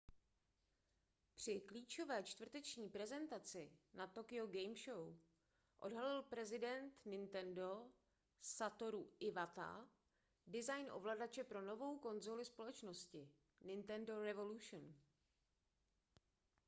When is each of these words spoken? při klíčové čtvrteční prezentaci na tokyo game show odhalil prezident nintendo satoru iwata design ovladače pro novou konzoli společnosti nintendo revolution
při 1.35 1.59
klíčové 1.59 2.23
čtvrteční 2.23 2.89
prezentaci 2.89 3.71
na 3.93 4.07
tokyo 4.07 4.47
game 4.47 4.75
show 4.85 5.17
odhalil 5.79 6.21
prezident 6.23 7.05
nintendo 7.05 7.89
satoru 8.41 9.11
iwata 9.19 9.89
design 10.47 10.91
ovladače 10.91 11.43
pro 11.43 11.61
novou 11.61 11.97
konzoli 11.99 12.45
společnosti 12.45 13.29
nintendo 13.61 14.21
revolution 14.23 14.95